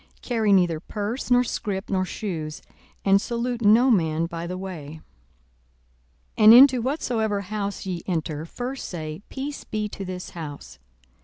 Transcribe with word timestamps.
42:010:004 0.15 0.21
Carry 0.23 0.51
neither 0.53 0.79
purse, 0.79 1.29
nor 1.29 1.43
scrip, 1.43 1.87
nor 1.91 2.05
shoes: 2.05 2.63
and 3.05 3.21
salute 3.21 3.61
no 3.61 3.91
man 3.91 4.25
by 4.25 4.47
the 4.47 4.57
way. 4.57 4.99
42:010:005 6.39 6.43
And 6.43 6.53
into 6.55 6.81
whatsoever 6.81 7.41
house 7.41 7.85
ye 7.85 8.01
enter, 8.07 8.43
first 8.47 8.89
say, 8.89 9.21
Peace 9.29 9.63
be 9.63 9.87
to 9.89 10.03
this 10.03 10.31
house. 10.31 10.79